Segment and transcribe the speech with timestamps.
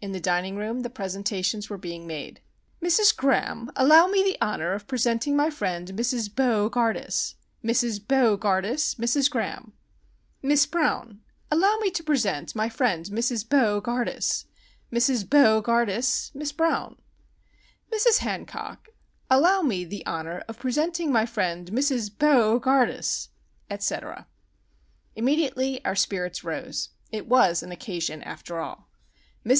[0.00, 2.40] In the dining room the presentations were being made.
[2.80, 3.12] "Mrs.
[3.16, 6.32] Graham, allow me the Honour of Presenting my friend Mrs.
[6.32, 7.34] Bo gardus;
[7.64, 7.98] Mrs.
[8.06, 9.28] Bo gardus, Mrs.
[9.28, 9.72] Graham.——
[10.42, 13.48] Miss Brown, allow me to Present my friend Mrs.
[13.48, 14.44] Bo gardus;
[14.92, 15.28] Mrs.
[15.28, 16.98] Bo gardus, Miss Brown.——
[17.92, 18.18] Mrs.
[18.18, 18.90] Hancock,
[19.28, 22.16] allow me the Honour of Presenting my friend Mrs.
[22.16, 23.26] Bo gardus;
[23.68, 24.28] etc.——"
[25.16, 26.90] Immediately our spirits rose.
[27.10, 28.88] It was an Occasion, after all.
[29.44, 29.52] Mrs.